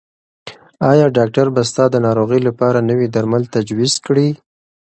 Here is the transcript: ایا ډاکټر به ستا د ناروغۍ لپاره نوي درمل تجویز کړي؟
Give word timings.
ایا 0.91 1.05
ډاکټر 1.17 1.45
به 1.55 1.61
ستا 1.69 1.85
د 1.91 1.95
ناروغۍ 2.05 2.39
لپاره 2.47 2.85
نوي 2.89 3.07
درمل 3.15 3.43
تجویز 3.55 3.93
کړي؟ 4.05 4.27